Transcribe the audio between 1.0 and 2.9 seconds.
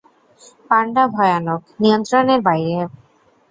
ভয়ানক, নিয়ন্ত্রণের বাইরে।